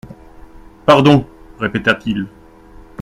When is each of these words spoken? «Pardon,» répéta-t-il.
«Pardon,» 0.87 1.27
répéta-t-il. 1.59 2.27